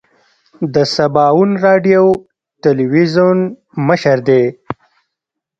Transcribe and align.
د 0.73 0.75
سباوون 0.95 1.51
راډیو 1.65 2.03
تلویزون 2.63 3.37
مشر 3.87 4.17
دی. 4.27 4.43